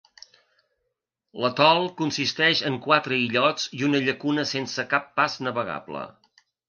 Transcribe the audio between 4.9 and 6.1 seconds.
cap pas navegable.